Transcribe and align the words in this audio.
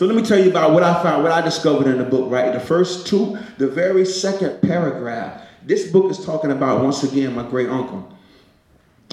So 0.00 0.06
let 0.06 0.16
me 0.16 0.22
tell 0.22 0.42
you 0.42 0.48
about 0.48 0.72
what 0.72 0.82
I 0.82 1.02
found, 1.02 1.22
what 1.22 1.30
I 1.30 1.42
discovered 1.42 1.86
in 1.86 1.98
the 1.98 2.04
book, 2.04 2.30
right? 2.30 2.54
The 2.54 2.58
first 2.58 3.06
two, 3.06 3.36
the 3.58 3.68
very 3.68 4.06
second 4.06 4.62
paragraph. 4.62 5.42
This 5.62 5.92
book 5.92 6.10
is 6.10 6.24
talking 6.24 6.52
about, 6.52 6.82
once 6.82 7.02
again, 7.02 7.34
my 7.34 7.46
great 7.46 7.68
uncle. 7.68 8.10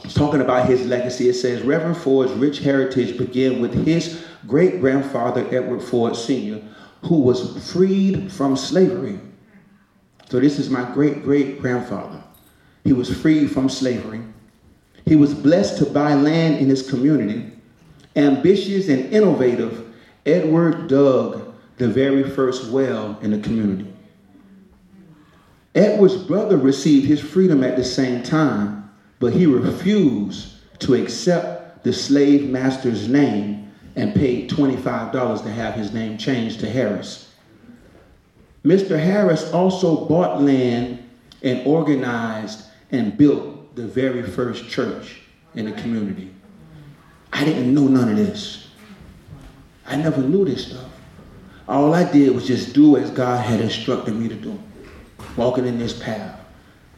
It's 0.05 0.13
talking 0.13 0.39
about 0.39 0.69
his 0.69 0.85
legacy. 0.85 1.27
It 1.27 1.33
says 1.33 1.61
Reverend 1.61 1.97
Ford's 1.97 2.31
rich 2.31 2.59
heritage 2.59 3.17
began 3.17 3.59
with 3.59 3.73
his 3.85 4.23
great 4.47 4.79
grandfather, 4.79 5.45
Edward 5.53 5.81
Ford 5.81 6.15
Sr., 6.15 6.61
who 7.01 7.19
was 7.19 7.69
freed 7.69 8.31
from 8.31 8.55
slavery. 8.55 9.19
So 10.29 10.39
this 10.39 10.57
is 10.57 10.69
my 10.69 10.89
great 10.93 11.21
great 11.21 11.59
grandfather. 11.59 12.23
He 12.85 12.93
was 12.93 13.13
freed 13.13 13.51
from 13.51 13.67
slavery. 13.67 14.21
He 15.03 15.17
was 15.17 15.33
blessed 15.33 15.79
to 15.79 15.85
buy 15.85 16.13
land 16.13 16.59
in 16.59 16.69
his 16.69 16.89
community. 16.89 17.51
Ambitious 18.15 18.87
and 18.87 19.13
innovative, 19.13 19.86
Edward 20.27 20.87
dug 20.87 21.53
the 21.77 21.87
very 21.87 22.29
first 22.29 22.69
well 22.69 23.17
in 23.21 23.31
the 23.31 23.39
community. 23.39 23.93
Edward's 25.73 26.17
brother 26.17 26.57
received 26.57 27.05
his 27.05 27.19
freedom 27.19 27.63
at 27.63 27.77
the 27.77 27.83
same 27.83 28.23
time, 28.23 28.91
but 29.19 29.33
he 29.33 29.45
refused 29.45 30.53
to 30.79 30.95
accept 30.95 31.83
the 31.83 31.93
slave 31.93 32.49
master's 32.49 33.07
name 33.07 33.71
and 33.95 34.13
paid 34.13 34.49
$25 34.49 35.43
to 35.43 35.51
have 35.51 35.75
his 35.75 35.93
name 35.93 36.17
changed 36.17 36.59
to 36.59 36.69
Harris. 36.69 37.31
Mr. 38.65 38.99
Harris 38.99 39.51
also 39.53 40.05
bought 40.05 40.41
land 40.41 41.07
and 41.41 41.65
organized 41.65 42.65
and 42.91 43.17
built 43.17 43.75
the 43.75 43.87
very 43.87 44.23
first 44.23 44.67
church 44.67 45.21
in 45.55 45.65
the 45.65 45.71
community. 45.73 46.33
I 47.31 47.45
didn't 47.45 47.73
know 47.73 47.87
none 47.87 48.09
of 48.09 48.17
this. 48.17 48.66
I 49.87 49.95
never 49.95 50.21
knew 50.21 50.45
this 50.45 50.67
stuff. 50.67 50.85
All 51.67 51.93
I 51.93 52.09
did 52.11 52.33
was 52.33 52.47
just 52.47 52.73
do 52.73 52.97
as 52.97 53.09
God 53.09 53.43
had 53.43 53.59
instructed 53.59 54.15
me 54.15 54.27
to 54.29 54.35
do, 54.35 54.59
walking 55.35 55.65
in 55.65 55.79
this 55.79 55.97
path. 55.97 56.39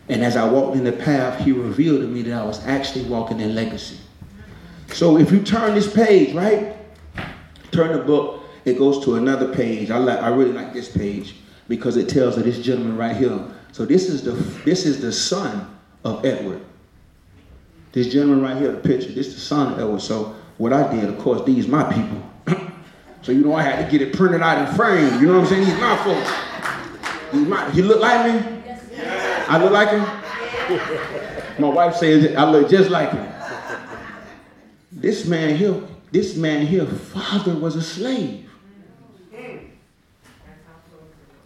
And 0.10 0.24
as 0.24 0.36
I 0.36 0.50
walked 0.50 0.76
in 0.76 0.84
the 0.84 0.92
path, 0.92 1.40
He 1.40 1.52
revealed 1.52 2.02
to 2.02 2.08
me 2.08 2.24
that 2.24 2.42
I 2.42 2.44
was 2.44 2.66
actually 2.66 3.06
walking 3.06 3.40
in 3.40 3.56
legacy. 3.56 3.98
So 4.94 5.18
if 5.18 5.32
you 5.32 5.42
turn 5.42 5.76
this 5.76 5.92
page, 5.92 6.34
right? 6.34 6.76
Turn 7.72 7.94
the 7.94 8.04
book, 8.04 8.44
it 8.66 8.78
goes 8.78 9.04
to 9.06 9.16
another 9.16 9.54
page. 9.54 9.92
I 9.92 9.98
like 9.98 10.20
I 10.20 10.30
really 10.30 10.52
like 10.52 10.74
this 10.74 10.90
page 10.90 11.36
because 11.68 11.96
it 11.98 12.10
tells 12.10 12.38
of 12.38 12.44
this 12.44 12.60
gentleman 12.60 12.98
right 12.98 13.16
here. 13.16 13.40
So 13.72 13.86
this 13.86 14.10
is 14.10 14.24
the 14.24 14.32
this 14.66 14.86
is 14.86 15.00
the 15.00 15.12
son 15.12 15.78
of 16.04 16.26
Edward. 16.26 16.62
This 17.92 18.12
gentleman 18.12 18.42
right 18.42 18.58
here, 18.58 18.72
the 18.72 18.80
picture, 18.80 19.12
this 19.12 19.28
is 19.28 19.36
the 19.36 19.42
son 19.42 19.74
of 19.74 19.80
Edward. 19.80 20.02
So 20.02 20.36
what 20.58 20.74
I 20.74 20.92
did, 20.94 21.06
of 21.06 21.20
course, 21.20 21.44
these 21.46 21.68
my 21.68 21.84
people. 21.92 22.24
So 23.30 23.34
you 23.34 23.44
know 23.44 23.54
I 23.54 23.62
had 23.62 23.86
to 23.86 23.92
get 23.92 24.02
it 24.02 24.16
printed 24.16 24.42
out 24.42 24.58
and 24.58 24.76
framed. 24.76 25.22
You 25.22 25.28
know 25.28 25.34
what 25.34 25.44
I'm 25.44 25.50
saying? 25.50 25.66
He's 25.68 25.80
my 25.80 25.96
folks. 25.98 27.32
He's 27.32 27.48
my, 27.48 27.70
he 27.70 27.84
look 27.84 28.02
like 28.02 28.26
me? 28.26 28.64
Yes. 28.66 29.48
I 29.48 29.60
look 29.60 29.72
like 29.72 29.90
him? 29.90 30.02
my 31.62 31.70
wife 31.70 31.96
says 31.96 32.36
I 32.36 32.50
look 32.50 32.68
just 32.72 32.90
like 32.90 33.12
him. 33.12 33.32
This 34.92 35.28
man 35.28 35.56
here, 35.56 35.80
this 36.12 36.36
man 36.36 36.66
here, 36.66 36.88
father 36.88 37.54
was 37.54 37.76
a 37.76 37.84
slave. 37.84 38.50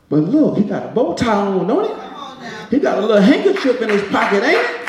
But 0.07 0.19
look, 0.19 0.59
he 0.59 0.63
got 0.63 0.85
a 0.85 0.87
bow 0.87 1.15
tie 1.15 1.33
on, 1.35 1.67
don't 1.67 1.83
he? 1.83 2.77
He 2.77 2.81
got 2.81 2.97
a 2.97 3.01
little 3.01 3.21
handkerchief 3.21 3.81
in 3.81 3.89
his 3.89 4.03
pocket, 4.03 4.41
ain't 4.41 4.55
it? 4.55 4.79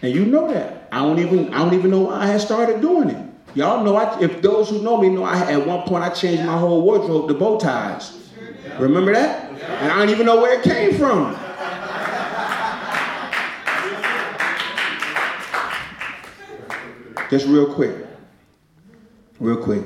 And 0.00 0.14
you 0.14 0.24
know 0.24 0.50
that. 0.50 0.88
I 0.90 1.00
don't 1.00 1.18
even 1.18 1.52
I 1.52 1.58
don't 1.58 1.74
even 1.74 1.90
know 1.90 2.00
why 2.00 2.22
I 2.22 2.26
had 2.28 2.40
started 2.40 2.80
doing 2.80 3.10
it. 3.10 3.26
Y'all 3.56 3.82
know 3.82 3.96
I, 3.96 4.20
if 4.20 4.40
those 4.42 4.70
who 4.70 4.82
know 4.82 5.00
me 5.00 5.08
know 5.08 5.24
I 5.24 5.50
at 5.50 5.66
one 5.66 5.82
point 5.88 6.04
I 6.04 6.10
changed 6.10 6.44
my 6.44 6.56
whole 6.56 6.82
wardrobe 6.82 7.26
to 7.28 7.34
bow 7.34 7.58
ties. 7.58 8.30
Remember 8.78 9.12
that? 9.12 9.50
And 9.50 9.90
I 9.90 9.98
don't 9.98 10.10
even 10.10 10.26
know 10.26 10.40
where 10.40 10.60
it 10.60 10.62
came 10.62 10.94
from. 10.94 11.34
Just 17.30 17.46
real 17.46 17.74
quick. 17.74 18.06
Real 19.40 19.56
quick. 19.56 19.82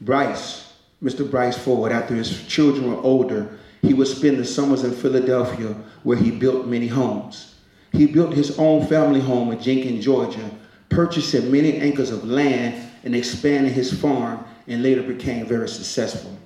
Bryce 0.00 0.72
Mr. 1.02 1.28
Bryce 1.28 1.58
Ford, 1.58 1.90
after 1.90 2.14
his 2.14 2.46
children 2.46 2.88
were 2.88 3.02
older, 3.02 3.58
he 3.80 3.92
would 3.92 4.06
spend 4.06 4.38
the 4.38 4.44
summers 4.44 4.84
in 4.84 4.92
Philadelphia 4.92 5.74
where 6.04 6.16
he 6.16 6.30
built 6.30 6.66
many 6.66 6.86
homes. 6.86 7.56
He 7.92 8.06
built 8.06 8.32
his 8.32 8.56
own 8.58 8.86
family 8.86 9.20
home 9.20 9.50
in 9.50 9.60
Jenkins, 9.60 10.04
Georgia, 10.04 10.48
purchasing 10.92 11.50
many 11.50 11.78
acres 11.78 12.10
of 12.10 12.24
land 12.24 12.90
and 13.04 13.14
expanding 13.14 13.72
his 13.72 13.92
farm 13.92 14.44
and 14.68 14.82
later 14.82 15.02
became 15.02 15.46
very 15.46 15.68
successful. 15.68 16.36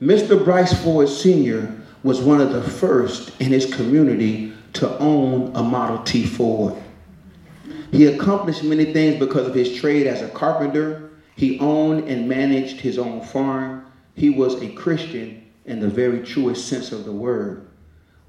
Mr. 0.00 0.42
Bryce 0.44 0.72
Ford 0.82 1.08
Sr. 1.08 1.74
was 2.02 2.20
one 2.20 2.40
of 2.40 2.52
the 2.52 2.62
first 2.62 3.32
in 3.40 3.52
his 3.52 3.72
community 3.74 4.52
to 4.74 4.98
own 4.98 5.54
a 5.54 5.62
Model 5.62 6.02
T 6.02 6.24
Ford. 6.24 6.74
He 7.90 8.06
accomplished 8.06 8.64
many 8.64 8.92
things 8.92 9.18
because 9.18 9.46
of 9.46 9.54
his 9.54 9.74
trade 9.74 10.06
as 10.06 10.20
a 10.20 10.28
carpenter 10.28 11.10
he 11.36 11.58
owned 11.58 12.08
and 12.08 12.28
managed 12.28 12.80
his 12.80 12.98
own 12.98 13.20
farm. 13.20 13.86
He 14.14 14.30
was 14.30 14.60
a 14.62 14.68
Christian 14.70 15.44
in 15.64 15.80
the 15.80 15.88
very 15.88 16.20
truest 16.20 16.68
sense 16.68 16.92
of 16.92 17.04
the 17.04 17.12
word, 17.12 17.66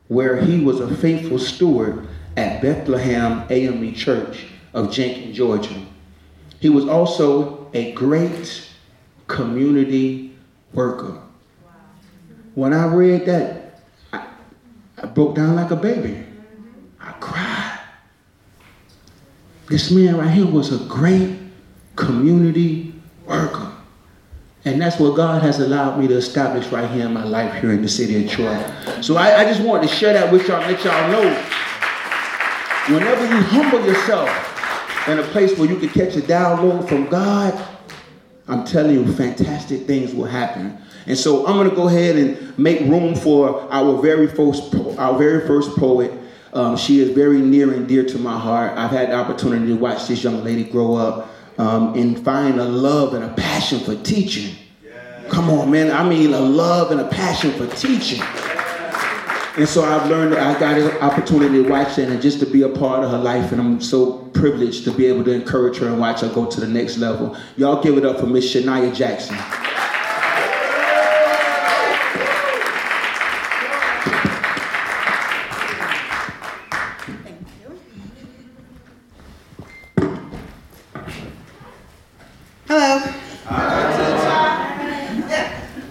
where 0.07 0.41
he 0.41 0.63
was 0.63 0.79
a 0.79 0.95
faithful 0.95 1.37
steward 1.37 2.07
at 2.35 2.61
Bethlehem 2.61 3.43
AME 3.49 3.93
Church 3.93 4.45
of 4.75 4.91
Jenkins, 4.91 5.35
Georgia. 5.35 5.73
He 6.59 6.69
was 6.69 6.85
also 6.87 7.69
a 7.73 7.93
great 7.93 8.67
community 9.27 10.35
worker. 10.73 11.19
When 12.55 12.73
I 12.73 12.85
read 12.93 13.25
that, 13.25 13.81
I, 14.11 14.27
I 15.01 15.05
broke 15.07 15.35
down 15.35 15.55
like 15.55 15.71
a 15.71 15.75
baby. 15.75 16.23
I 16.99 17.11
cried. 17.13 17.79
This 19.69 19.91
man 19.91 20.17
right 20.17 20.29
here 20.29 20.45
was 20.45 20.73
a 20.73 20.85
great 20.85 21.39
community 21.95 22.93
worker. 23.25 23.71
And 24.65 24.81
that's 24.81 24.99
what 24.99 25.15
God 25.15 25.41
has 25.41 25.59
allowed 25.59 25.99
me 25.99 26.07
to 26.07 26.15
establish 26.15 26.67
right 26.67 26.89
here 26.89 27.05
in 27.05 27.13
my 27.13 27.23
life 27.23 27.61
here 27.61 27.71
in 27.71 27.81
the 27.81 27.87
city 27.87 28.25
of 28.25 28.29
Troy. 28.29 29.01
So 29.01 29.15
I, 29.15 29.41
I 29.41 29.45
just 29.45 29.61
wanted 29.61 29.87
to 29.87 29.95
share 29.95 30.13
that 30.13 30.31
with 30.33 30.47
y'all, 30.47 30.59
let 30.59 30.83
y'all 30.83 31.11
know. 31.11 31.43
Whenever 32.93 33.25
you 33.25 33.41
humble 33.41 33.85
yourself 33.85 34.54
in 35.07 35.19
a 35.19 35.23
place 35.23 35.57
where 35.57 35.69
you 35.69 35.77
can 35.77 35.89
catch 35.89 36.15
a 36.15 36.21
download 36.21 36.87
from 36.87 37.07
God, 37.07 37.53
I'm 38.47 38.63
telling 38.63 38.93
you, 38.93 39.11
fantastic 39.13 39.85
things 39.85 40.13
will 40.13 40.25
happen. 40.25 40.77
And 41.07 41.17
so 41.17 41.45
I'm 41.45 41.55
going 41.55 41.69
to 41.69 41.75
go 41.75 41.87
ahead 41.87 42.15
and 42.15 42.57
make 42.57 42.81
room 42.81 43.15
for 43.15 43.71
our 43.71 44.01
very 44.01 44.27
first, 44.27 44.73
our 44.97 45.17
very 45.17 45.47
first 45.47 45.75
poet. 45.77 46.11
Um, 46.53 46.77
she 46.77 46.99
is 46.99 47.11
very 47.11 47.39
near 47.39 47.73
and 47.73 47.87
dear 47.87 48.05
to 48.05 48.17
my 48.17 48.37
heart. 48.37 48.77
I've 48.77 48.91
had 48.91 49.09
the 49.09 49.15
opportunity 49.15 49.67
to 49.67 49.75
watch 49.75 50.07
this 50.07 50.23
young 50.23 50.43
lady 50.43 50.63
grow 50.63 50.95
up 50.95 51.29
um, 51.57 51.95
and 51.95 52.23
find 52.23 52.59
a 52.59 52.65
love 52.65 53.13
and 53.13 53.23
a 53.23 53.33
passion 53.33 53.79
for 53.79 53.95
teaching. 53.95 54.55
Come 55.29 55.49
on, 55.49 55.69
man. 55.71 55.91
I 55.91 56.07
mean, 56.07 56.33
a 56.33 56.39
love 56.39 56.91
and 56.91 57.01
a 57.01 57.07
passion 57.07 57.51
for 57.53 57.67
teaching. 57.75 58.21
And 59.57 59.67
so 59.67 59.83
I've 59.83 60.09
learned 60.09 60.33
that 60.33 60.55
I 60.55 60.59
got 60.59 60.77
an 60.77 60.91
opportunity 61.01 61.63
to 61.63 61.69
watch 61.69 61.95
that 61.95 62.09
and 62.09 62.21
just 62.21 62.39
to 62.41 62.45
be 62.45 62.63
a 62.63 62.69
part 62.69 63.03
of 63.03 63.11
her 63.11 63.17
life. 63.17 63.51
And 63.51 63.61
I'm 63.61 63.81
so 63.81 64.24
privileged 64.45 64.83
to 64.83 64.91
be 64.91 65.07
able 65.07 65.23
to 65.23 65.31
encourage 65.31 65.79
her 65.79 65.87
and 65.87 65.99
watch 65.99 66.21
her 66.21 66.29
go 66.29 66.45
to 66.45 66.61
the 66.61 66.67
next 66.67 66.99
level. 66.99 67.35
Y'all 67.57 67.81
give 67.81 67.97
it 67.97 68.05
up 68.05 68.19
for 68.19 68.27
Miss 68.27 68.45
Shania 68.53 68.93
Jackson. 68.93 69.35
Hello. 82.67 83.01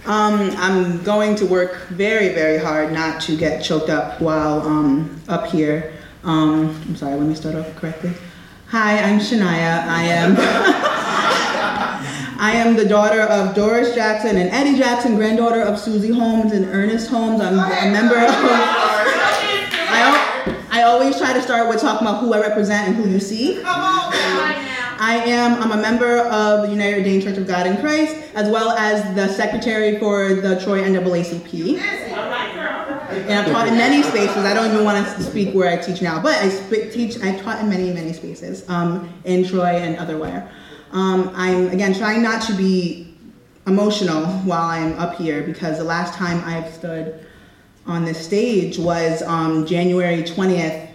Um, 0.07 0.55
I'm 0.59 1.03
going 1.03 1.35
to 1.35 1.47
work 1.47 1.89
very, 1.89 2.29
very 2.29 2.59
hard 2.59 2.93
not 2.93 3.21
to 3.23 3.37
get 3.37 3.65
choked 3.65 3.91
up 3.91 4.21
while 4.21 4.61
um, 4.61 5.21
up 5.27 5.49
here. 5.49 5.93
Um, 6.23 6.69
I'm 6.87 6.95
sorry, 6.95 7.17
let 7.17 7.27
me 7.27 7.35
start 7.35 7.57
off 7.57 7.75
correctly. 7.75 8.13
Hi, 8.75 8.99
I'm 8.99 9.21
Shania. 9.21 9.87
I 9.87 10.03
am 10.03 10.35
I 12.41 12.51
am 12.57 12.75
the 12.75 12.85
daughter 12.85 13.21
of 13.21 13.55
Doris 13.55 13.95
Jackson 13.95 14.37
and 14.37 14.51
Eddie 14.51 14.77
Jackson, 14.77 15.15
granddaughter 15.15 15.61
of 15.61 15.79
Susie 15.79 16.11
Holmes 16.11 16.51
and 16.51 16.65
Ernest 16.65 17.09
Holmes. 17.09 17.41
I'm 17.41 17.53
a 17.53 17.93
member 17.93 18.17
of 18.17 18.35
I, 19.87 20.67
I 20.73 20.83
always 20.83 21.17
try 21.17 21.33
to 21.33 21.41
start 21.41 21.69
with 21.69 21.81
talking 21.81 22.05
about 22.05 22.21
who 22.21 22.35
I 22.35 22.41
represent 22.41 22.89
and 22.89 22.97
who 22.97 23.09
you 23.09 23.21
see. 23.21 23.63
I 23.63 25.23
am 25.25 25.63
I'm 25.63 25.71
a 25.71 25.81
member 25.81 26.19
of 26.19 26.63
the 26.63 26.71
United 26.73 26.97
Redeemed 26.97 27.23
Church 27.23 27.37
of 27.37 27.47
God 27.47 27.69
in 27.69 27.77
Christ, 27.77 28.17
as 28.35 28.51
well 28.51 28.73
as 28.73 29.15
the 29.15 29.29
secretary 29.29 30.01
for 30.01 30.35
the 30.35 30.61
Troy 30.65 30.83
NAACP. 30.83 32.14
And 33.25 33.33
I've 33.33 33.53
taught 33.53 33.69
in 33.69 33.77
many 33.77 34.03
spaces. 34.03 34.39
I 34.39 34.55
don't 34.55 34.73
even 34.73 34.85
want 34.85 35.07
to 35.07 35.23
speak 35.23 35.55
where 35.55 35.71
I 35.71 35.83
teach 35.83 36.03
now, 36.03 36.21
but 36.21 36.37
I 36.37 36.49
teach. 36.91 37.21
I 37.23 37.39
taught 37.39 37.61
in 37.61 37.71
many, 37.71 37.93
many 37.93 38.13
spaces 38.13 38.69
um, 38.69 39.13
in 39.25 39.47
Troy 39.47 39.77
and 39.77 39.97
otherwhere. 39.97 40.51
Um, 40.93 41.31
I'm 41.35 41.69
again 41.69 41.95
trying 41.95 42.23
not 42.23 42.43
to 42.43 42.55
be 42.55 43.17
emotional 43.67 44.27
while 44.27 44.69
I'm 44.69 44.99
up 44.99 45.17
here 45.17 45.43
because 45.43 45.79
the 45.79 45.85
last 45.85 46.15
time 46.15 46.43
I've 46.45 46.73
stood 46.73 47.27
on 47.87 48.05
this 48.05 48.25
stage 48.25 48.79
was 48.79 49.23
um, 49.23 49.67
January 49.67 50.23
20th, 50.23 50.89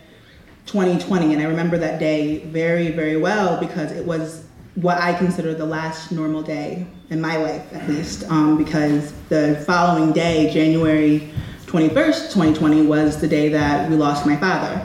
2020, 0.65 1.33
and 1.33 1.41
I 1.41 1.45
remember 1.45 1.77
that 1.77 1.99
day 1.99 2.39
very, 2.45 2.91
very 2.91 3.17
well 3.17 3.59
because 3.59 3.91
it 3.91 4.05
was 4.05 4.45
what 4.75 4.97
I 4.99 5.13
consider 5.13 5.53
the 5.53 5.65
last 5.65 6.11
normal 6.11 6.41
day 6.41 6.85
in 7.09 7.19
my 7.19 7.37
life, 7.37 7.73
at 7.73 7.89
least, 7.89 8.23
um, 8.29 8.57
because 8.57 9.13
the 9.29 9.61
following 9.65 10.13
day, 10.13 10.51
January 10.53 11.31
21st, 11.69 12.33
2020, 12.33 12.87
was 12.87 13.21
the 13.21 13.27
day 13.27 13.47
that 13.49 13.87
we 13.91 13.95
lost 13.95 14.25
my 14.25 14.35
father. 14.35 14.83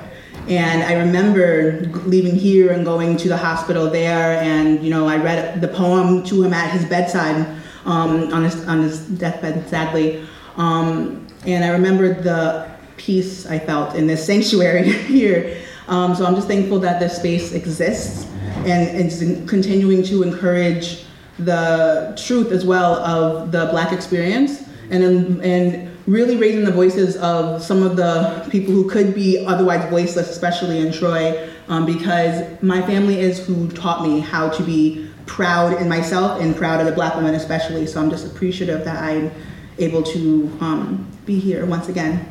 And 0.49 0.83
I 0.83 0.93
remember 0.99 1.81
leaving 2.05 2.35
here 2.35 2.73
and 2.73 2.85
going 2.85 3.17
to 3.17 3.29
the 3.29 3.39
hospital 3.39 3.89
there, 3.89 4.39
and 4.43 4.85
you 4.85 4.91
know, 4.91 5.09
I 5.09 5.17
read 5.17 5.63
the 5.63 5.69
poem 5.69 6.23
to 6.25 6.43
him 6.43 6.53
at 6.53 6.71
his 6.73 6.85
bedside, 6.85 7.47
um, 7.87 8.31
on 8.35 8.45
his 8.45 8.69
on 8.69 8.83
his 8.83 9.01
deathbed, 9.01 9.67
sadly. 9.67 10.27
Um, 10.59 11.27
and 11.47 11.65
I 11.65 11.69
remember 11.69 12.13
the 12.13 12.71
peace 12.99 13.47
I 13.47 13.59
felt 13.59 13.95
in 13.95 14.07
this 14.07 14.27
sanctuary 14.31 14.93
here. 14.93 15.57
Um, 15.89 16.15
so 16.15 16.27
I'm 16.27 16.35
just 16.35 16.49
thankful 16.49 16.81
that 16.81 17.01
this 17.01 17.17
space 17.17 17.53
exists 17.53 18.27
and 18.67 18.89
it's 18.97 19.19
continuing 19.49 20.03
to 20.05 20.23
encourage 20.23 21.05
the 21.39 22.19
truth 22.27 22.53
as 22.53 22.65
well 22.65 22.95
of 22.97 23.53
the 23.53 23.67
Black 23.67 23.93
experience 23.93 24.65
and 24.91 25.43
and 25.43 25.91
really 26.07 26.37
raising 26.37 26.65
the 26.65 26.73
voices 26.73 27.17
of 27.17 27.63
some 27.63 27.83
of 27.83 27.97
the 27.97 28.47
people 28.51 28.73
who 28.75 28.89
could 28.89 29.15
be 29.15 29.45
otherwise 29.47 29.89
voiceless, 29.91 30.29
especially 30.29 30.79
in 30.81 30.93
Troy, 30.93 31.49
um, 31.69 31.87
because 31.87 32.63
my 32.63 32.83
family 32.83 33.21
is 33.21 33.45
who 33.47 33.69
taught 33.71 34.03
me 34.03 34.21
how 34.21 34.51
to 34.51 34.63
be 34.63 35.09
proud 35.27 35.81
in 35.81 35.89
myself 35.89 36.41
and 36.41 36.55
proud 36.55 36.81
of 36.81 36.87
the 36.87 36.93
black 36.93 37.15
women 37.17 37.35
especially. 37.35 37.87
So 37.87 38.01
I'm 38.01 38.11
just 38.11 38.27
appreciative 38.27 38.85
that 38.85 39.03
I'm 39.03 39.31
able 39.79 40.03
to 40.03 40.59
um, 40.61 41.11
be 41.25 41.39
here 41.39 41.65
once 41.65 41.89
again. 41.89 42.29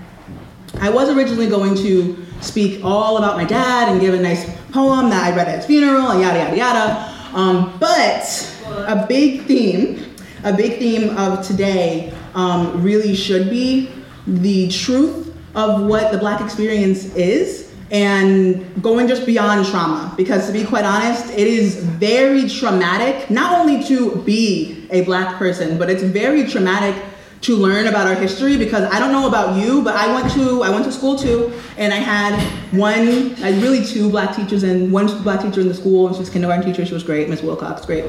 I 0.80 0.90
was 0.90 1.10
originally 1.10 1.48
going 1.48 1.76
to 1.76 2.24
speak 2.42 2.84
all 2.84 3.18
about 3.18 3.38
my 3.38 3.44
dad 3.44 3.90
and 3.90 4.00
give 4.00 4.14
a 4.14 4.22
nice 4.22 4.46
poem 4.72 5.10
that 5.10 5.24
I 5.24 5.36
read 5.36 5.48
at 5.48 5.58
his 5.58 5.66
funeral 5.66 6.12
and 6.12 6.22
yada 6.22 6.40
yada 6.40 6.58
yada. 6.58 7.38
Um, 7.38 7.78
but 7.80 8.50
a 8.68 9.06
big 9.08 9.44
theme, 9.44 10.16
a 10.44 10.54
big 10.54 10.78
theme 10.78 11.18
of 11.18 11.46
today 11.46 12.14
um, 12.36 12.82
really 12.84 13.16
should 13.16 13.50
be 13.50 13.90
the 14.28 14.70
truth 14.70 15.36
of 15.56 15.84
what 15.86 16.12
the 16.12 16.18
black 16.18 16.42
experience 16.42 17.06
is 17.16 17.72
and 17.92 18.82
going 18.82 19.08
just 19.08 19.26
beyond 19.26 19.66
trauma. 19.68 20.14
Because 20.18 20.48
to 20.48 20.54
be 20.54 20.66
quite 20.66 20.84
honest, 20.84 21.32
it 21.32 21.48
is 21.48 21.76
very 21.76 22.50
traumatic, 22.50 23.30
not 23.30 23.60
only 23.60 23.84
to 23.84 24.16
be 24.24 24.88
a 24.90 25.02
black 25.02 25.38
person, 25.38 25.78
but 25.78 25.90
it's 25.90 26.02
very 26.02 26.48
traumatic 26.48 26.96
to 27.42 27.58
learn 27.58 27.88
about 27.88 28.08
our 28.08 28.16
history 28.16 28.58
because 28.58 28.90
I 28.92 29.00
don't 29.00 29.12
know 29.12 29.28
about 29.28 29.62
you, 29.62 29.84
but 29.84 29.96
I 29.96 30.12
went 30.14 30.34
to 30.34 30.64
I 30.64 30.70
went 30.70 30.86
to 30.86 30.92
school 30.92 31.18
too, 31.18 31.54
and 31.78 31.94
I 31.94 31.98
had 31.98 32.40
one, 32.72 33.36
I 33.44 33.50
really 33.60 33.86
two 33.86 34.10
black 34.10 34.34
teachers 34.34 34.64
and 34.64 34.92
one 34.94 35.08
black 35.24 35.42
teacher 35.42 35.60
in 35.60 35.68
the 35.68 35.74
school, 35.74 36.08
and 36.08 36.16
she 36.16 36.22
was 36.22 36.30
kindergarten 36.30 36.66
teacher. 36.66 36.86
She 36.86 36.94
was 36.94 37.04
great, 37.04 37.30
Miss 37.30 37.44
Wilcox, 37.44 37.86
great. 37.86 38.06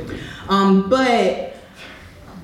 Um, 0.48 0.88
but 0.88 1.53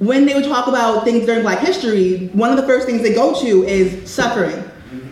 when 0.01 0.27
they 0.27 0.35
would 0.35 0.45
talk 0.45 0.67
about 0.67 1.05
things 1.05 1.25
during 1.25 1.43
Black 1.43 1.61
History, 1.61 2.27
one 2.33 2.51
of 2.51 2.57
the 2.57 2.65
first 2.65 2.87
things 2.87 3.03
they 3.03 3.15
go 3.15 3.41
to 3.43 3.65
is 3.65 4.11
suffering 4.11 4.65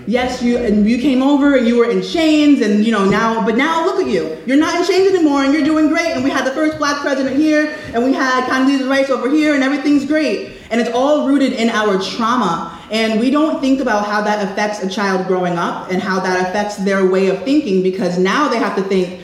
yes, 0.09 0.43
you 0.43 0.57
and 0.57 0.89
you 0.89 0.99
came 0.99 1.23
over 1.23 1.57
and 1.57 1.69
you 1.69 1.77
were 1.77 1.89
in 1.89 2.03
chains 2.03 2.63
and 2.63 2.85
you 2.85 2.91
know 2.91 3.05
now, 3.05 3.45
but 3.45 3.57
now 3.57 3.85
look 3.85 4.01
at 4.01 4.09
you. 4.09 4.43
You're 4.47 4.57
not 4.57 4.75
in 4.75 4.87
chains 4.87 5.13
anymore 5.13 5.45
and 5.45 5.53
you're 5.53 5.65
doing 5.65 5.89
great. 5.89 6.13
And 6.13 6.25
we 6.25 6.31
had 6.31 6.47
the 6.47 6.51
first 6.53 6.79
black 6.79 7.01
president 7.03 7.37
here 7.37 7.77
and 7.93 8.03
we 8.03 8.13
had 8.13 8.49
Condoleezza 8.49 8.89
Rice 8.89 9.11
over 9.11 9.31
here 9.31 9.55
and 9.55 9.63
everything's 9.63 10.07
great. 10.07 10.57
And 10.71 10.81
it's 10.81 10.91
all 10.91 11.29
rooted 11.29 11.53
in 11.53 11.69
our 11.69 12.01
trauma. 12.01 12.75
And 12.91 13.21
we 13.21 13.31
don't 13.31 13.61
think 13.61 13.81
about 13.81 14.07
how 14.07 14.23
that 14.23 14.51
affects 14.51 14.83
a 14.83 14.89
child 14.89 15.27
growing 15.27 15.59
up 15.59 15.93
and 15.93 16.03
how 16.03 16.21
that 16.21 16.49
affects 16.49 16.77
their 16.77 17.07
way 17.07 17.29
of 17.29 17.43
thinking 17.45 17.83
because 17.83 18.19
now 18.19 18.49
they 18.49 18.57
have 18.57 18.77
to 18.77 18.83
think, 18.83 19.21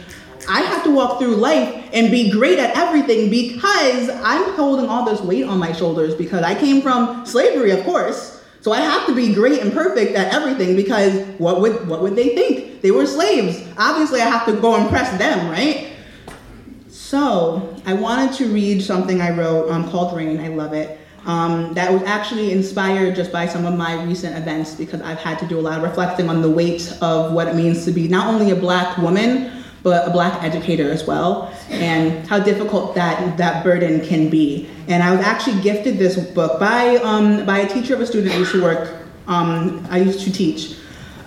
I 0.48 0.60
have 0.60 0.84
to 0.84 0.90
walk 0.90 1.18
through 1.18 1.36
life 1.36 1.83
and 1.94 2.10
be 2.10 2.28
great 2.28 2.58
at 2.58 2.76
everything 2.76 3.30
because 3.30 4.10
I'm 4.10 4.52
holding 4.54 4.86
all 4.86 5.04
this 5.04 5.20
weight 5.20 5.44
on 5.44 5.58
my 5.58 5.72
shoulders 5.72 6.14
because 6.14 6.42
I 6.42 6.54
came 6.54 6.82
from 6.82 7.24
slavery, 7.24 7.70
of 7.70 7.84
course. 7.84 8.42
So 8.60 8.72
I 8.72 8.80
have 8.80 9.06
to 9.06 9.14
be 9.14 9.32
great 9.32 9.60
and 9.60 9.72
perfect 9.72 10.16
at 10.16 10.34
everything 10.34 10.74
because 10.74 11.24
what 11.38 11.60
would 11.60 11.86
what 11.86 12.02
would 12.02 12.16
they 12.16 12.34
think? 12.34 12.82
They 12.82 12.90
were 12.90 13.06
slaves. 13.06 13.62
Obviously, 13.78 14.20
I 14.20 14.26
have 14.26 14.44
to 14.46 14.60
go 14.60 14.74
impress 14.74 15.16
them, 15.18 15.48
right? 15.48 15.92
So 16.88 17.76
I 17.86 17.92
wanted 17.92 18.34
to 18.38 18.48
read 18.48 18.82
something 18.82 19.20
I 19.20 19.36
wrote 19.36 19.70
um, 19.70 19.88
called 19.90 20.16
Rain. 20.16 20.40
I 20.40 20.48
love 20.48 20.72
it. 20.72 20.98
Um, 21.26 21.72
that 21.74 21.92
was 21.92 22.02
actually 22.02 22.52
inspired 22.52 23.14
just 23.14 23.32
by 23.32 23.46
some 23.46 23.64
of 23.64 23.74
my 23.74 24.02
recent 24.02 24.36
events 24.36 24.74
because 24.74 25.00
I've 25.00 25.18
had 25.18 25.38
to 25.38 25.46
do 25.46 25.58
a 25.58 25.62
lot 25.62 25.78
of 25.78 25.84
reflecting 25.84 26.28
on 26.28 26.42
the 26.42 26.50
weight 26.50 26.92
of 27.00 27.32
what 27.32 27.48
it 27.48 27.54
means 27.54 27.84
to 27.86 27.92
be 27.92 28.08
not 28.08 28.26
only 28.26 28.50
a 28.50 28.56
black 28.56 28.98
woman, 28.98 29.53
but 29.84 30.08
a 30.08 30.10
black 30.10 30.42
educator 30.42 30.90
as 30.90 31.06
well, 31.06 31.54
and 31.70 32.26
how 32.26 32.40
difficult 32.40 32.94
that, 32.94 33.36
that 33.36 33.62
burden 33.62 34.04
can 34.04 34.30
be. 34.30 34.68
And 34.88 35.02
I 35.02 35.14
was 35.14 35.20
actually 35.20 35.60
gifted 35.60 35.98
this 35.98 36.18
book 36.18 36.58
by, 36.58 36.96
um, 36.96 37.46
by 37.46 37.58
a 37.58 37.68
teacher 37.68 37.94
of 37.94 38.00
a 38.00 38.06
student 38.06 38.32
I 38.34 38.38
used 38.38 38.52
to 38.52 38.62
work, 38.62 38.94
um, 39.28 39.86
I 39.90 39.98
used 39.98 40.20
to 40.20 40.32
teach, 40.32 40.78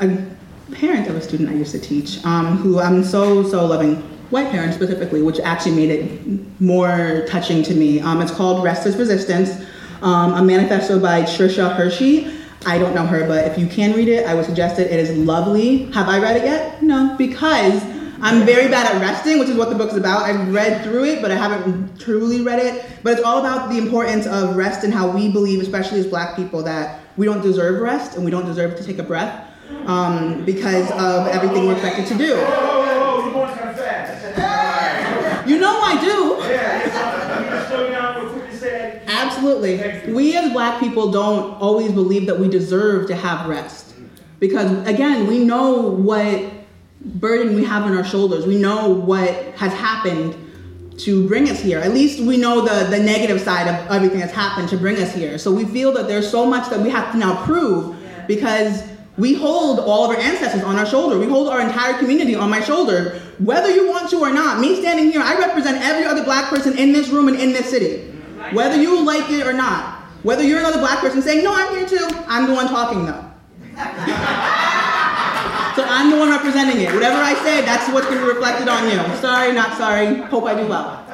a 0.01 0.25
parent 0.71 1.07
of 1.07 1.15
a 1.15 1.21
student 1.21 1.49
I 1.49 1.53
used 1.53 1.71
to 1.71 1.79
teach, 1.79 2.25
um, 2.25 2.57
who 2.57 2.79
I'm 2.79 3.03
so, 3.03 3.43
so 3.43 3.63
loving, 3.65 3.97
white 4.31 4.49
parents 4.49 4.75
specifically, 4.75 5.21
which 5.21 5.39
actually 5.39 5.75
made 5.75 5.89
it 5.91 6.59
more 6.59 7.25
touching 7.27 7.61
to 7.63 7.75
me. 7.75 7.99
Um, 7.99 8.21
it's 8.21 8.31
called 8.31 8.63
Rest 8.63 8.87
is 8.87 8.97
Resistance, 8.97 9.63
um, 10.01 10.33
a 10.33 10.43
manifesto 10.43 10.99
by 10.99 11.21
Tricia 11.21 11.75
Hersey. 11.75 12.33
I 12.65 12.79
don't 12.79 12.95
know 12.95 13.05
her, 13.05 13.25
but 13.27 13.45
if 13.45 13.57
you 13.57 13.67
can 13.67 13.95
read 13.95 14.09
it, 14.09 14.25
I 14.25 14.33
would 14.33 14.45
suggest 14.45 14.79
it. 14.79 14.91
It 14.91 14.99
is 14.99 15.15
lovely. 15.15 15.85
Have 15.91 16.09
I 16.09 16.19
read 16.19 16.37
it 16.37 16.43
yet? 16.43 16.81
No, 16.81 17.15
because 17.17 17.81
I'm 18.19 18.45
very 18.45 18.67
bad 18.67 18.95
at 18.95 18.99
resting, 18.99 19.37
which 19.37 19.49
is 19.49 19.55
what 19.55 19.69
the 19.69 19.75
book 19.75 19.91
is 19.91 19.97
about. 19.97 20.23
I've 20.23 20.51
read 20.51 20.83
through 20.83 21.05
it, 21.05 21.21
but 21.21 21.29
I 21.29 21.35
haven't 21.35 21.99
truly 21.99 22.41
read 22.41 22.59
it. 22.59 22.83
But 23.03 23.13
it's 23.13 23.21
all 23.23 23.39
about 23.39 23.69
the 23.69 23.77
importance 23.77 24.25
of 24.25 24.55
rest 24.55 24.83
and 24.83 24.91
how 24.91 25.09
we 25.09 25.31
believe, 25.31 25.61
especially 25.61 25.99
as 25.99 26.07
black 26.07 26.35
people, 26.35 26.63
that 26.63 26.99
we 27.15 27.25
don't 27.27 27.41
deserve 27.41 27.79
rest 27.81 28.15
and 28.15 28.25
we 28.25 28.31
don't 28.31 28.45
deserve 28.45 28.75
to 28.77 28.83
take 28.83 28.97
a 28.97 29.03
breath 29.03 29.47
um, 29.85 30.43
because 30.45 30.89
of 30.91 31.27
everything 31.27 31.67
we're 31.67 31.73
expected 31.73 32.07
to 32.07 32.17
do. 32.17 32.35
You 35.47 35.59
know 35.59 35.79
I 35.79 35.97
do. 36.01 36.41
Absolutely. 39.07 40.11
We 40.11 40.35
as 40.35 40.51
black 40.51 40.79
people 40.79 41.11
don't 41.11 41.53
always 41.61 41.91
believe 41.91 42.25
that 42.25 42.39
we 42.39 42.49
deserve 42.49 43.07
to 43.07 43.15
have 43.15 43.47
rest. 43.47 43.93
Because 44.39 44.85
again, 44.87 45.27
we 45.27 45.43
know 45.45 45.81
what 45.81 46.56
burden 47.03 47.55
we 47.55 47.63
have 47.63 47.83
on 47.83 47.95
our 47.95 48.03
shoulders. 48.03 48.45
We 48.45 48.57
know 48.57 48.89
what 48.89 49.29
has 49.55 49.73
happened 49.73 50.35
to 50.99 51.27
bring 51.27 51.49
us 51.49 51.59
here. 51.59 51.79
At 51.79 51.93
least 51.93 52.19
we 52.19 52.37
know 52.37 52.61
the, 52.61 52.89
the 52.89 53.01
negative 53.01 53.39
side 53.41 53.67
of 53.67 53.91
everything 53.91 54.19
that's 54.19 54.33
happened 54.33 54.69
to 54.69 54.77
bring 54.77 54.97
us 54.97 55.13
here. 55.13 55.37
So 55.37 55.51
we 55.53 55.65
feel 55.65 55.91
that 55.93 56.07
there's 56.07 56.29
so 56.29 56.45
much 56.45 56.69
that 56.69 56.79
we 56.79 56.89
have 56.89 57.11
to 57.11 57.17
now 57.17 57.45
prove 57.45 57.95
because 58.27 58.83
we 59.17 59.35
hold 59.35 59.79
all 59.79 60.05
of 60.05 60.15
our 60.15 60.21
ancestors 60.21 60.63
on 60.63 60.77
our 60.77 60.85
shoulder. 60.85 61.17
We 61.19 61.27
hold 61.27 61.49
our 61.49 61.61
entire 61.61 61.97
community 61.97 62.35
on 62.35 62.49
my 62.49 62.61
shoulder. 62.61 63.19
Whether 63.39 63.71
you 63.71 63.87
want 63.87 64.09
to 64.11 64.19
or 64.19 64.31
not, 64.31 64.59
me 64.59 64.79
standing 64.79 65.11
here, 65.11 65.21
I 65.21 65.37
represent 65.37 65.83
every 65.83 66.05
other 66.05 66.23
black 66.23 66.49
person 66.49 66.77
in 66.77 66.93
this 66.93 67.09
room 67.09 67.27
and 67.27 67.39
in 67.39 67.51
this 67.51 67.69
city. 67.69 68.11
Whether 68.53 68.81
you 68.81 69.03
like 69.03 69.29
it 69.29 69.45
or 69.45 69.53
not. 69.53 69.95
Whether 70.23 70.43
you're 70.43 70.59
another 70.59 70.79
black 70.79 70.99
person 70.99 71.21
saying, 71.21 71.43
no, 71.43 71.53
I'm 71.53 71.75
here 71.75 71.87
too, 71.87 72.07
I'm 72.27 72.47
the 72.47 72.53
one 72.53 72.67
talking 72.67 73.05
though. 73.05 73.23
So 75.77 75.85
I'm 75.87 76.09
the 76.09 76.17
one 76.17 76.31
representing 76.31 76.81
it. 76.81 76.91
Whatever 76.91 77.17
I 77.17 77.35
say, 77.35 77.61
that's 77.61 77.87
what's 77.93 78.07
going 78.07 78.17
to 78.17 78.25
be 78.25 78.31
reflected 78.33 78.67
on 78.67 78.85
you. 78.85 78.97
Sorry, 79.17 79.53
not 79.53 79.77
sorry. 79.77 80.15
Hope 80.23 80.45
I 80.45 80.59
do 80.59 80.67
well. 80.67 81.05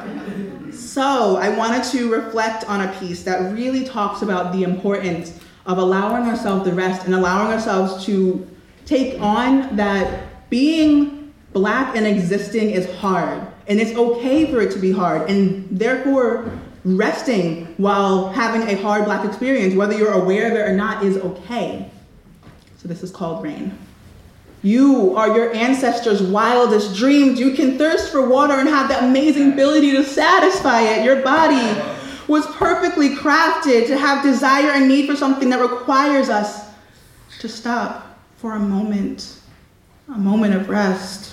So 0.72 1.36
I 1.36 1.50
wanted 1.50 1.84
to 1.92 2.10
reflect 2.10 2.64
on 2.70 2.80
a 2.80 2.94
piece 2.98 3.24
that 3.24 3.52
really 3.52 3.84
talks 3.84 4.22
about 4.22 4.54
the 4.54 4.64
importance 4.64 5.38
of 5.66 5.80
allowing 5.80 6.30
ourselves 6.30 6.64
the 6.64 6.72
rest 6.72 7.06
and 7.06 7.14
allowing 7.14 7.52
ourselves 7.52 8.06
to 8.06 8.50
take 8.86 9.20
on 9.20 9.76
that 9.76 10.50
being 10.50 11.34
black 11.52 11.98
and 11.98 12.08
existing 12.08 12.70
is 12.70 12.90
hard. 13.00 13.46
And 13.68 13.82
it's 13.82 13.92
okay 13.98 14.50
for 14.50 14.62
it 14.62 14.72
to 14.72 14.80
be 14.80 14.94
hard. 14.94 15.30
And 15.30 15.68
therefore, 15.78 16.58
resting 16.86 17.66
while 17.76 18.30
having 18.30 18.62
a 18.70 18.82
hard 18.82 19.04
black 19.04 19.26
experience, 19.26 19.76
whether 19.76 19.98
you're 19.98 20.14
aware 20.14 20.50
of 20.50 20.54
it 20.54 20.62
or 20.62 20.74
not, 20.74 21.04
is 21.04 21.18
okay. 21.18 21.92
So 22.78 22.88
this 22.88 23.04
is 23.04 23.12
called 23.12 23.44
rain. 23.44 23.78
You 24.64 25.16
are 25.18 25.36
your 25.36 25.54
ancestors' 25.54 26.22
wildest 26.22 26.96
dreams. 26.96 27.38
You 27.38 27.54
can 27.54 27.78
thirst 27.78 28.12
for 28.12 28.28
water 28.28 28.54
and 28.54 28.70
have 28.70 28.88
the 28.88 29.04
amazing 29.04 29.54
ability 29.54 29.92
to 29.92 30.06
satisfy 30.06 30.82
it. 30.82 31.04
Your 31.04 31.22
body 31.22 31.82
was 32.30 32.46
perfectly 32.56 33.10
crafted 33.10 33.88
to 33.88 33.98
have 33.98 34.24
desire 34.24 34.72
and 34.72 34.88
need 34.88 35.08
for 35.08 35.18
something 35.18 35.50
that 35.50 35.60
requires 35.60 36.30
us 36.30 36.70
to 37.40 37.50
stop 37.50 38.18
for 38.38 38.54
a 38.54 38.60
moment, 38.60 39.40
a 40.08 40.18
moment 40.18 40.54
of 40.54 40.70
rest. 40.70 41.33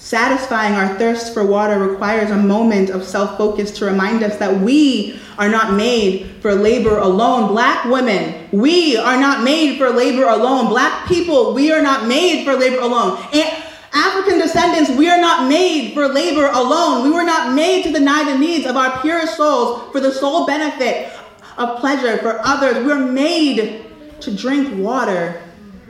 Satisfying 0.00 0.72
our 0.72 0.98
thirst 0.98 1.34
for 1.34 1.44
water 1.44 1.78
requires 1.78 2.30
a 2.30 2.36
moment 2.36 2.88
of 2.88 3.04
self 3.04 3.36
focus 3.36 3.70
to 3.72 3.84
remind 3.84 4.22
us 4.22 4.38
that 4.38 4.60
we 4.62 5.20
are 5.38 5.50
not 5.50 5.74
made 5.74 6.30
for 6.40 6.54
labor 6.54 6.96
alone. 6.96 7.48
Black 7.48 7.84
women, 7.84 8.48
we 8.50 8.96
are 8.96 9.20
not 9.20 9.44
made 9.44 9.76
for 9.76 9.90
labor 9.90 10.24
alone. 10.24 10.68
Black 10.68 11.06
people, 11.06 11.52
we 11.52 11.70
are 11.70 11.82
not 11.82 12.08
made 12.08 12.46
for 12.46 12.56
labor 12.56 12.80
alone. 12.80 13.22
And 13.34 13.62
African 13.92 14.38
descendants, 14.38 14.90
we 14.90 15.10
are 15.10 15.20
not 15.20 15.50
made 15.50 15.92
for 15.92 16.08
labor 16.08 16.46
alone. 16.46 17.04
We 17.04 17.12
were 17.12 17.22
not 17.22 17.54
made 17.54 17.82
to 17.82 17.92
deny 17.92 18.24
the 18.24 18.38
needs 18.38 18.64
of 18.64 18.76
our 18.76 19.02
purest 19.02 19.36
souls 19.36 19.92
for 19.92 20.00
the 20.00 20.12
sole 20.12 20.46
benefit 20.46 21.12
of 21.58 21.78
pleasure 21.78 22.16
for 22.18 22.40
others. 22.42 22.82
We 22.86 22.90
are 22.90 22.98
made 22.98 23.84
to 24.20 24.34
drink 24.34 24.82
water. 24.82 25.42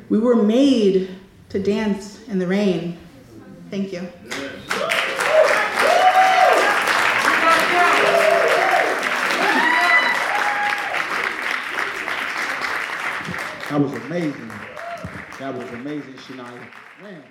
We 0.08 0.18
were 0.18 0.42
made 0.42 1.14
to 1.50 1.62
dance 1.62 2.26
in 2.26 2.40
the 2.40 2.48
rain. 2.48 2.98
Thank 3.70 3.92
you. 3.92 4.00
That 13.70 13.80
was 13.80 13.92
amazing. 13.92 14.50
That 15.38 15.54
was 15.54 15.70
amazing, 15.70 16.14
Shania. 16.14 16.58
Man. 17.00 17.22